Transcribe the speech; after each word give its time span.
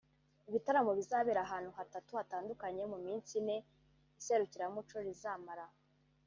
Ibitaramo 0.49 0.91
bizabera 0.99 1.39
ahantu 1.43 1.69
hatatu 1.77 2.11
hatandukanye 2.19 2.83
mu 2.91 2.97
minsi 3.05 3.31
ine 3.41 3.57
iserukiramuco 4.19 4.95
rizamara 5.07 5.65